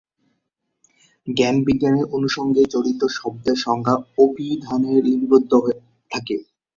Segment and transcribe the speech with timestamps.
[1.27, 5.51] জ্ঞান-বিজ্ঞানের অনুষঙ্গে জড়িত শব্দের সংজ্ঞা অভিধানে লিপিবদ্ধ
[6.11, 6.35] থাকে।